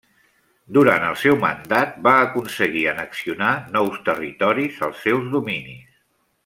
Durant 0.77 1.03
el 1.09 1.17
seu 1.23 1.37
mandat 1.43 1.93
va 2.07 2.13
aconseguir 2.23 2.85
annexionar 2.95 3.53
nous 3.77 4.03
territoris 4.11 4.85
als 4.89 5.09
seus 5.09 5.33
dominis. 5.39 5.99